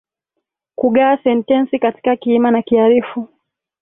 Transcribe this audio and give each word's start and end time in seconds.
Kugawa 0.75 1.17
sentensi 1.23 1.79
katika 1.79 2.15
kiima 2.15 2.51
na 2.51 2.61
kiarifu 2.61 3.27